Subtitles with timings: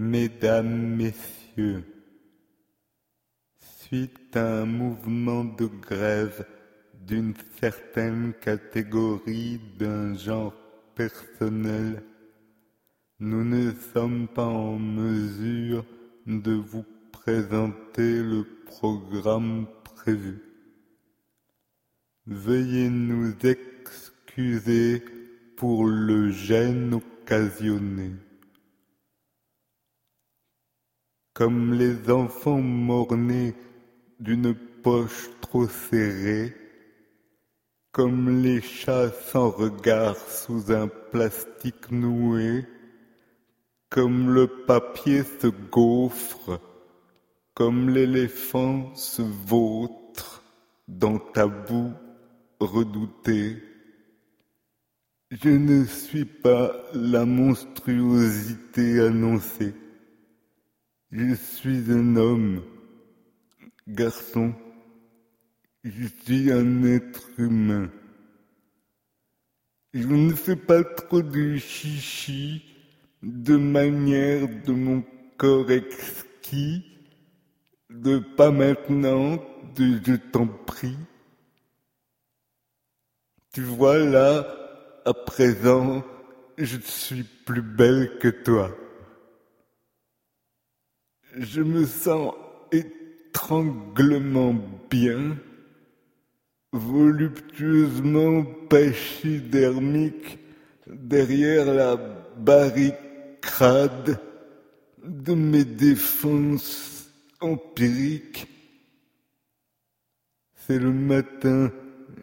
[0.00, 1.84] Mesdames, Messieurs,
[3.58, 6.46] suite à un mouvement de grève
[7.06, 10.54] d'une certaine catégorie d'un genre
[10.94, 12.02] personnel,
[13.18, 15.84] nous ne sommes pas en mesure
[16.26, 20.40] de vous présenter le programme prévu.
[22.26, 25.04] Veuillez nous excuser
[25.58, 28.12] pour le gêne occasionné.
[31.32, 33.54] Comme les enfants mornés
[34.18, 36.54] d'une poche trop serrée,
[37.92, 42.66] comme les chats sans regard sous un plastique noué,
[43.88, 46.60] comme le papier se gaufre,
[47.54, 50.42] comme l'éléphant se vautre
[50.86, 51.92] dans ta boue
[52.60, 53.62] redoutée.
[55.30, 59.74] Je ne suis pas la monstruosité annoncée.
[61.12, 62.62] Je suis un homme,
[63.88, 64.54] garçon,
[65.82, 67.90] je suis un être humain.
[69.92, 72.64] Je ne fais pas trop de chichi
[73.24, 75.02] de manière de mon
[75.36, 76.84] corps exquis,
[77.90, 79.42] de pas maintenant,
[79.74, 80.96] de je t'en prie.
[83.52, 84.46] Tu vois là,
[85.04, 86.04] à présent,
[86.56, 88.70] je suis plus belle que toi.
[91.36, 92.34] Je me sens
[92.72, 94.54] étranglement
[94.90, 95.36] bien,
[96.72, 100.38] voluptueusement pachydermique
[100.86, 101.96] derrière la
[102.36, 104.18] barricade
[105.04, 107.08] de mes défenses
[107.40, 108.48] empiriques.
[110.54, 111.72] C'est le matin,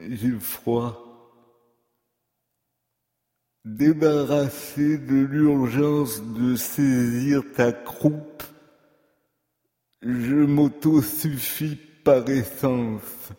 [0.10, 1.04] j'ai froid.
[3.66, 8.44] Débarrassé de l'urgence de saisir ta croupe,
[10.02, 13.32] je m'auto-suffis par essence.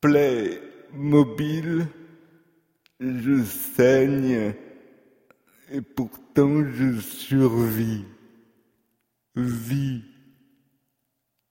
[0.00, 0.60] Plaie
[0.92, 1.86] mobile,
[3.00, 4.54] je saigne
[5.70, 8.04] et pourtant je survis.
[9.34, 10.04] Vie,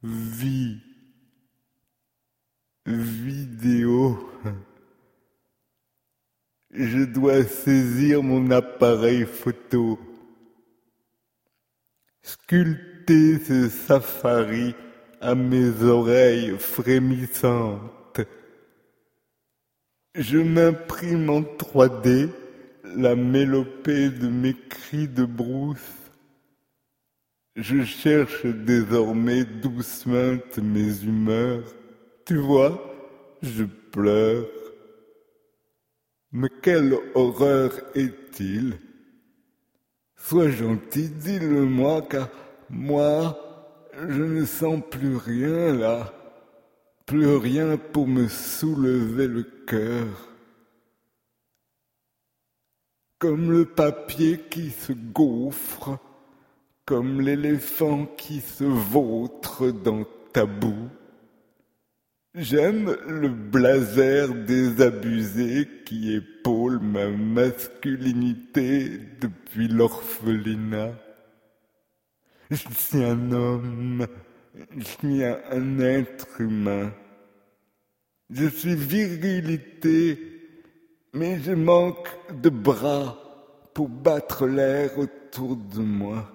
[0.04, 0.80] vie,
[2.86, 4.30] vidéo.
[6.72, 10.00] Je dois saisir mon appareil photo.
[13.08, 14.76] Ce safari
[15.20, 18.22] à mes oreilles frémissantes.
[20.16, 22.30] Je m'imprime en 3D
[22.96, 25.80] la mélopée de mes cris de brousse.
[27.56, 31.64] Je cherche désormais doucement mes humeurs.
[32.26, 32.82] Tu vois,
[33.42, 34.48] je pleure.
[36.32, 38.78] Mais quelle horreur est-il?
[40.16, 42.30] Sois gentil, dis-le-moi, car
[42.74, 43.38] moi,
[44.10, 46.12] je ne sens plus rien là,
[47.06, 50.08] plus rien pour me soulever le cœur.
[53.20, 56.00] Comme le papier qui se gaufre,
[56.86, 60.90] comme l'éléphant qui se vautre dans ta boue.
[62.34, 71.03] J'aime le blazer désabusé qui épaule ma masculinité depuis l'orphelinat.
[72.54, 74.06] Je suis un homme,
[74.78, 76.94] je suis un être humain.
[78.30, 80.20] Je suis virilité,
[81.14, 83.18] mais je manque de bras
[83.74, 86.32] pour battre l'air autour de moi.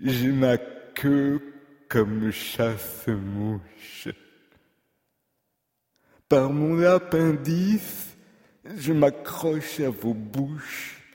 [0.00, 1.40] J'ai ma queue
[1.88, 4.08] comme chasse-mouche.
[6.28, 8.16] Par mon appendice,
[8.76, 11.05] je m'accroche à vos bouches,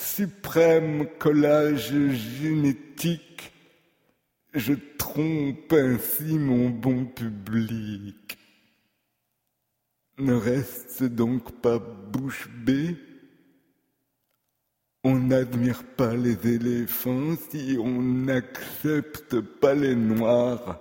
[0.00, 3.52] suprême collage génétique,
[4.54, 8.38] je trompe ainsi mon bon public.
[10.18, 12.96] Ne reste donc pas bouche bée
[15.02, 20.78] on n'admire pas les éléphants si on n'accepte pas les noirs.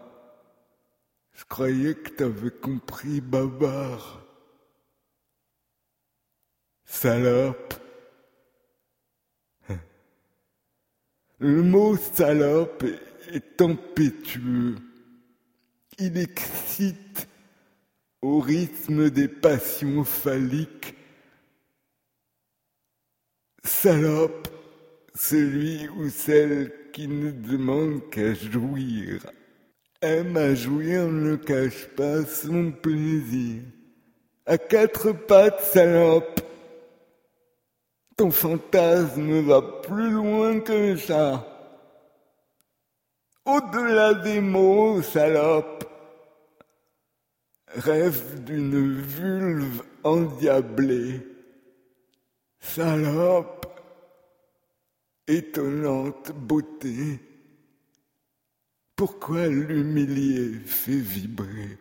[1.33, 4.25] Je croyais que t'avais compris, Babar.
[6.83, 7.78] Salope.
[11.39, 12.83] Le mot salope
[13.31, 14.75] est tempétueux.
[15.97, 17.27] Il excite
[18.21, 20.95] au rythme des passions phalliques
[23.63, 24.47] Salope,
[25.15, 29.25] celui ou celle qui ne demande qu'à jouir.
[30.01, 33.61] Aime à jouir ne cache pas son plaisir.
[34.45, 36.38] À quatre pattes, salope.
[38.19, 41.47] Ton fantasme va plus loin que ça.
[43.45, 45.85] Au-delà des mots, salope.
[47.67, 51.25] Rêve d'une vulve endiablée.
[52.59, 53.67] Salope.
[55.25, 57.21] Étonnante beauté.
[58.97, 61.77] Pourquoi l'humilier fait vibrer?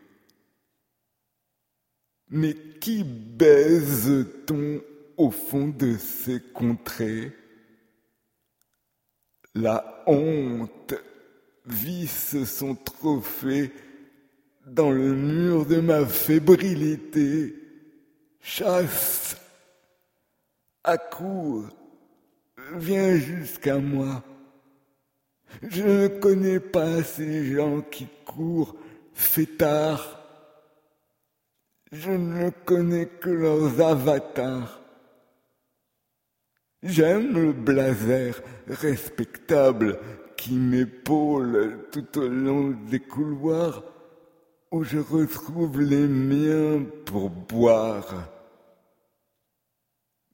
[2.31, 4.81] Mais qui baise-t-on
[5.19, 7.33] au fond de ces contrées
[9.55, 10.95] La honte
[11.67, 13.73] visse son trophée
[14.65, 17.55] dans le mur de ma fébrilité.
[18.41, 19.37] Chasse,
[20.85, 21.69] accours,
[22.77, 24.23] viens jusqu'à moi.
[25.63, 28.77] Je ne connais pas ces gens qui courent
[29.13, 30.23] fêtards.
[31.91, 34.81] Je ne connais que leurs avatars.
[36.85, 39.99] J'aime le blazer respectable
[40.37, 43.83] qui m'épaule tout au long des couloirs
[44.71, 48.31] où je retrouve les miens pour boire.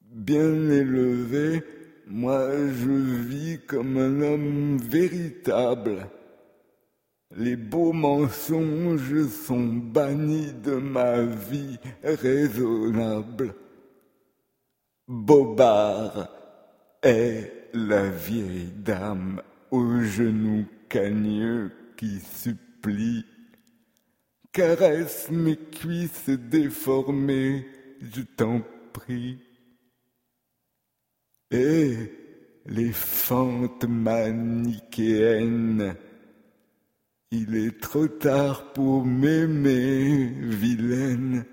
[0.03, 1.63] Bien élevé,
[2.07, 6.09] moi je vis comme un homme véritable.
[7.35, 13.55] Les beaux mensonges sont bannis de ma vie raisonnable.
[15.07, 16.31] Bobard
[17.03, 23.27] est la vieille dame aux genoux cagneux qui supplie.
[24.51, 27.67] Caresse mes cuisses déformées,
[28.01, 28.63] je t'en
[28.95, 29.41] prie.
[31.51, 31.97] Et
[32.65, 35.97] les fentes manichéennes,
[37.31, 41.45] il est trop tard pour m'aimer, vilaine,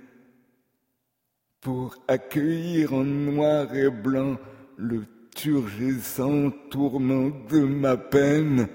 [1.62, 4.38] pour accueillir en noir et blanc
[4.78, 5.06] le
[5.36, 8.68] turgescent tourment de ma peine,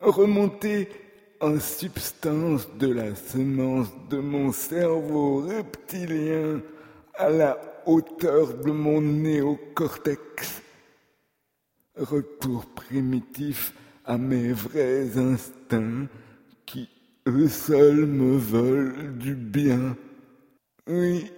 [0.00, 0.88] remonter
[1.40, 6.62] en substance de la semence de mon cerveau reptilien
[7.14, 10.62] à la hauteur de mon néocortex.
[11.96, 13.74] Retour primitif
[14.04, 16.08] à mes vrais instincts
[16.66, 16.88] qui,
[17.26, 19.96] eux seuls, me veulent du bien.
[20.86, 21.30] Oui,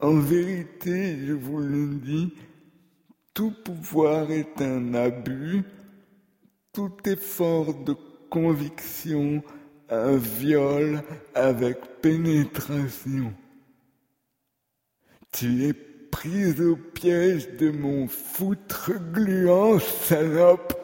[0.00, 2.34] en vérité, je vous le dis,
[3.32, 5.62] tout pouvoir est un abus,
[6.72, 7.94] tout effort de
[8.28, 9.42] conviction
[9.90, 11.02] un viol
[11.34, 13.34] avec pénétration.
[15.32, 20.74] Tu es prise au piège de mon foutre gluant, salope.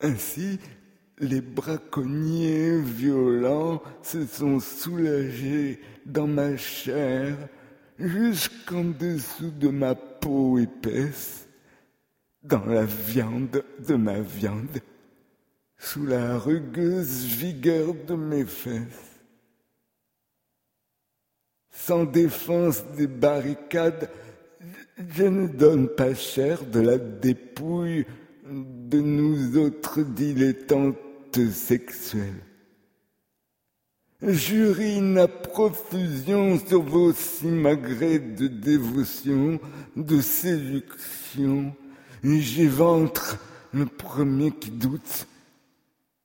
[0.00, 0.58] Ainsi,
[1.18, 7.36] les braconniers violents se sont soulagés dans ma chair
[7.98, 11.48] jusqu'en dessous de ma peau épaisse,
[12.42, 14.80] dans la viande de ma viande,
[15.78, 19.22] sous la rugueuse vigueur de mes fesses.
[21.70, 24.10] Sans défense des barricades,
[24.98, 28.06] je ne donne pas cher de la dépouille
[28.44, 30.96] de nous autres dilettantes
[31.44, 32.42] sexuels.
[34.22, 39.60] J'urine à profusion sur vos simagrées de dévotion,
[39.94, 41.74] de séduction,
[42.24, 43.38] et j'éventre
[43.72, 45.26] le premier qui doute.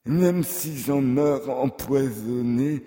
[0.05, 2.81] Même si j'en meurs empoisonné,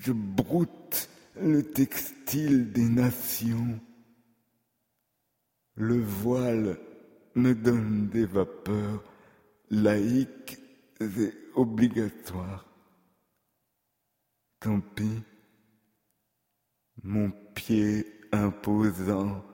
[0.00, 1.08] je broute
[1.40, 3.78] le textile des nations.
[5.76, 6.76] Le voile
[7.36, 9.02] me donne des vapeurs
[9.70, 10.58] laïques
[11.00, 12.66] et obligatoires.
[14.60, 15.22] Tant pis,
[17.02, 19.44] mon pied imposant,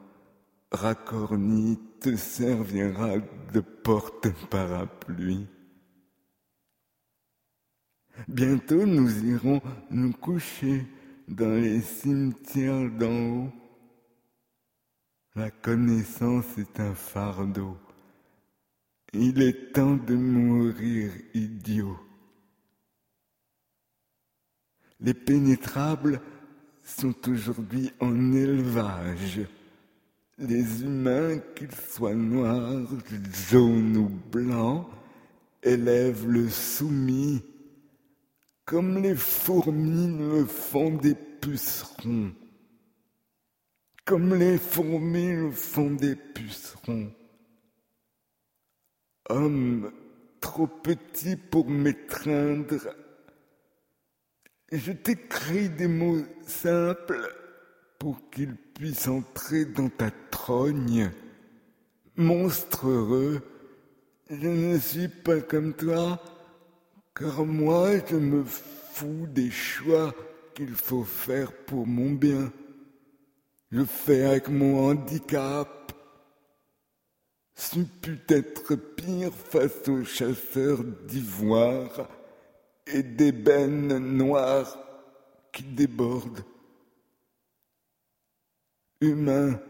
[0.70, 3.18] racorni, te servira
[3.52, 5.46] de porte-parapluie.
[8.28, 10.86] Bientôt nous irons nous coucher
[11.28, 13.52] dans les cimetières d'en haut.
[15.34, 17.76] La connaissance est un fardeau.
[19.12, 21.98] Il est temps de mourir idiot.
[25.00, 26.20] Les pénétrables
[26.84, 29.40] sont aujourd'hui en élevage.
[30.38, 32.88] Les humains, qu'ils soient noirs,
[33.50, 34.86] jaunes ou blancs,
[35.62, 37.42] élèvent le soumis
[38.70, 42.32] comme les fourmis le font des pucerons.
[44.04, 47.10] Comme les fourmis le font des pucerons.
[49.30, 49.92] Homme
[50.40, 52.80] trop petit pour m'étreindre,
[54.72, 57.32] je t'écris des mots simples
[58.00, 61.12] pour qu'il puisse entrer dans ta trogne.
[62.16, 63.40] Monstre heureux,
[64.28, 66.20] je ne suis pas comme toi,
[67.14, 70.12] car moi je me fous des choix
[70.54, 72.52] qu'il faut faire pour mon bien.
[73.70, 75.79] Je fais avec mon handicap.
[77.54, 82.08] Ce pu être pire face aux chasseurs d'ivoire
[82.86, 84.78] et d'ébène noires
[85.52, 86.44] qui débordent.
[89.00, 89.60] Humain,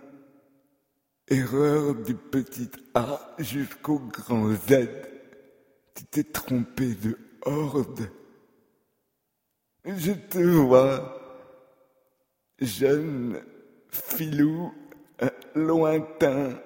[1.28, 4.88] erreur du petit A jusqu'au grand Z,
[5.94, 8.10] tu t'es trompé de horde.
[9.84, 11.16] Je te vois,
[12.60, 13.40] jeune
[13.88, 14.72] filou,
[15.54, 16.60] lointain,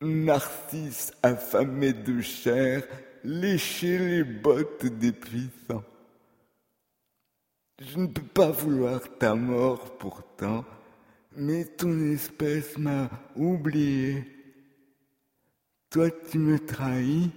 [0.00, 2.84] narcisse affamé de chair,
[3.22, 5.84] lécher les bottes des puissants.
[7.80, 10.64] Je ne peux pas vouloir ta mort pourtant,
[11.36, 14.24] mais ton espèce m'a oublié.
[15.90, 17.30] Toi tu me trahis,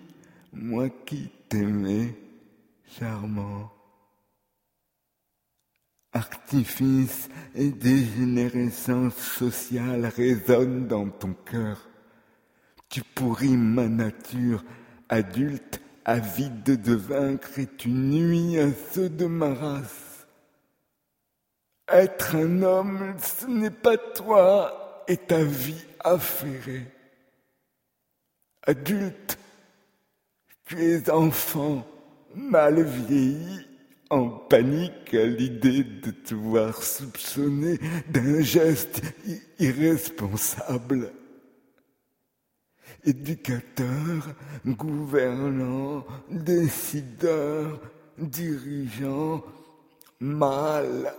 [0.53, 2.13] moi qui t'aimais,
[2.99, 3.71] charmant.
[6.13, 11.87] Artifice et dégénérescence sociale résonnent dans ton cœur.
[12.89, 14.63] Tu pourris ma nature
[15.09, 20.27] adulte, avide de vaincre, et tu nuis à ceux de ma race.
[21.89, 26.87] Être un homme, ce n'est pas toi et ta vie affairée.
[28.63, 29.37] Adulte,
[30.65, 31.87] tu es enfant,
[32.35, 33.65] mal vieilli,
[34.09, 37.79] en panique à l'idée de te voir soupçonner
[38.09, 39.01] d'un geste
[39.59, 41.11] irresponsable.
[43.07, 44.35] Éducateur,
[44.65, 47.79] gouvernant, décideur,
[48.17, 49.45] dirigeant,
[50.19, 51.15] mal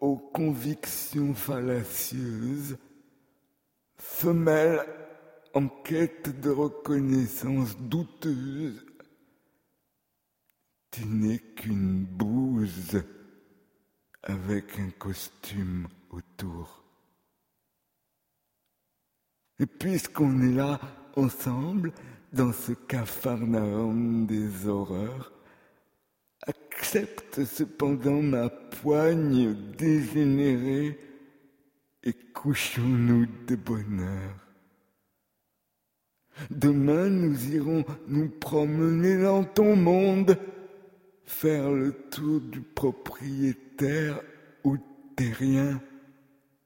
[0.00, 2.78] aux convictions fallacieuses,
[3.96, 4.86] femelle
[5.52, 8.86] en quête de reconnaissance douteuse,
[10.92, 13.02] tu n'es qu'une bouse
[14.22, 16.84] avec un costume autour.
[19.58, 20.78] Et puisqu'on est là
[21.16, 21.92] ensemble,
[22.32, 25.32] dans ce cafarnaum des horreurs,
[26.46, 30.98] accepte cependant ma poigne dégénérée
[32.04, 34.46] et couchons-nous de bonheur.
[36.50, 40.36] Demain nous irons nous promener dans ton monde,
[41.24, 44.20] faire le tour du propriétaire
[44.62, 44.76] ou
[45.16, 45.80] terrien.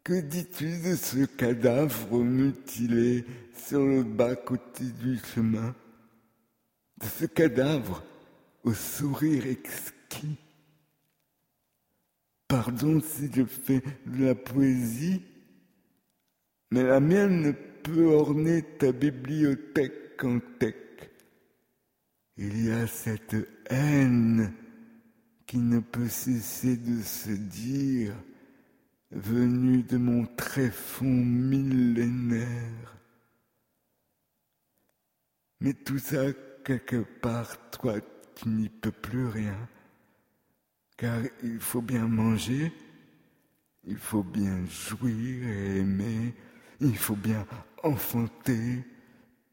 [0.02, 5.75] Que dis-tu de ce cadavre mutilé sur le bas-côté du chemin?
[6.99, 8.02] De ce cadavre
[8.64, 10.38] au sourire exquis?
[12.49, 15.23] Pardon si je fais de la poésie,
[16.71, 20.75] mais la mienne ne peut orner ta bibliothèque en tech.
[22.38, 23.37] Il y a cette
[23.69, 24.52] haine
[25.47, 28.14] qui ne peut cesser de se dire,
[29.11, 32.97] venue de mon tréfonds millénaire.
[35.61, 36.33] Mais tout ça,
[36.64, 37.97] quelque part, toi,
[38.35, 39.57] tu n'y peux plus rien,
[40.97, 42.73] car il faut bien manger,
[43.85, 46.35] il faut bien jouir et aimer,
[46.81, 47.47] il faut bien
[47.83, 48.85] enfanter,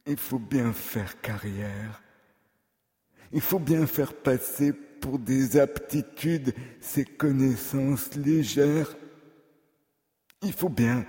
[0.05, 2.01] il faut bien faire carrière,
[3.33, 8.95] il faut bien faire passer pour des aptitudes ces connaissances légères.
[10.47, 11.05] Il faut bien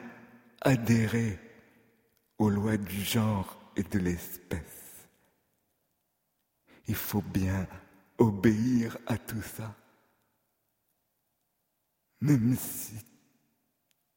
[0.62, 1.38] adhérer
[2.38, 5.06] aux lois du genre et de l'espèce.
[6.88, 7.68] Il faut bien
[8.18, 9.76] obéir à tout ça.
[12.20, 12.94] Même si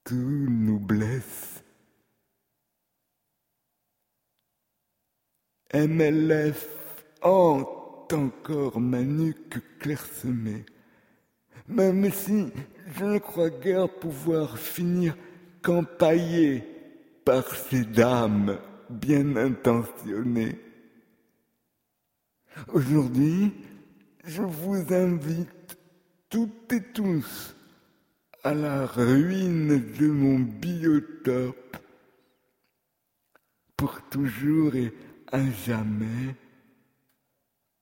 [0.04, 1.64] tout nous blesse.
[5.72, 6.68] MLF
[7.22, 10.66] hante encore ma nuque clairsemée,
[11.68, 12.52] même si
[12.92, 15.16] je ne crois guère pouvoir finir
[15.62, 16.64] qu'empaillé
[17.24, 20.60] par ces dames bien intentionnées.
[22.74, 23.54] Aujourd'hui,
[24.26, 25.78] je vous invite
[26.30, 27.56] toutes et tous
[28.44, 31.78] à la ruine de mon biotope
[33.78, 34.94] pour toujours et
[35.32, 36.36] à jamais,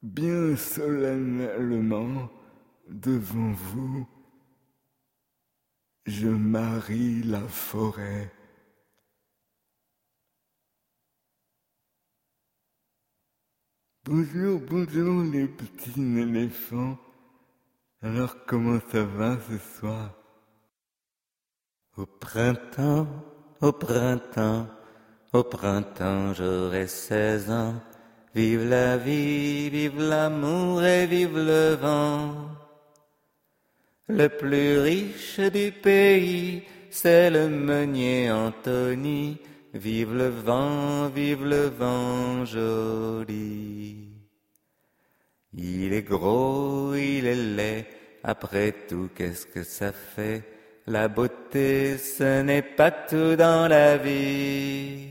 [0.04, 2.30] bien solennellement
[2.88, 4.08] devant vous,
[6.10, 8.32] je marie la forêt.
[14.06, 16.98] Bonjour, bonjour les petits éléphants.
[18.02, 20.16] Alors comment ça va ce soir?
[21.96, 23.08] Au printemps,
[23.62, 24.68] au printemps,
[25.34, 27.80] au printemps j'aurai seize ans.
[28.34, 32.59] Vive la vie, vive l'amour et vive le vent.
[34.10, 39.38] Le plus riche du pays, c'est le meunier Anthony.
[39.72, 44.08] Vive le vent, vive le vent joli.
[45.54, 47.86] Il est gros, il est laid,
[48.24, 50.44] après tout, qu'est-ce que ça fait?
[50.88, 55.10] La beauté, ce n'est pas tout dans la vie.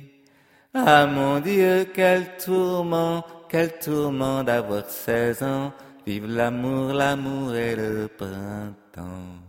[0.75, 5.73] Ah mon Dieu, quel tourment, quel tourment d'avoir seize ans.
[6.09, 9.43] Vive l'amour, l'amour et le printemps.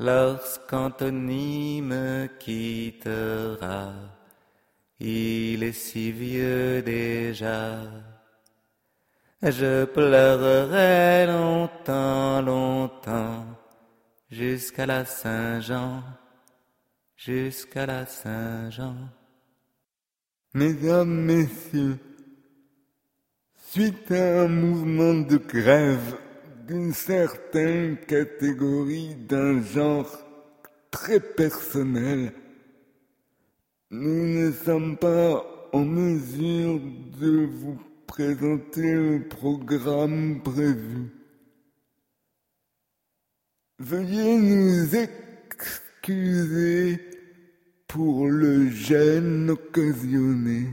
[0.00, 3.92] Lorsqu'Anthony me quittera,
[4.98, 7.78] il est si vieux déjà.
[9.40, 13.46] Je pleurerai longtemps, longtemps,
[14.32, 16.02] jusqu'à la Saint-Jean,
[17.14, 18.96] jusqu'à la Saint-Jean.
[20.54, 22.00] Mesdames, Messieurs,
[23.72, 26.16] suite à un mouvement de grève
[26.66, 30.10] d'une certaine catégorie d'un genre
[30.90, 32.32] très personnel,
[33.92, 36.80] nous ne sommes pas en mesure
[37.20, 41.12] de vous présenter le programme prévu.
[43.78, 44.96] Veuillez nous
[46.02, 46.98] excuser
[47.86, 50.66] pour le gêne occasionné.